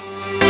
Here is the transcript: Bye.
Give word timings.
Bye. 0.00 0.49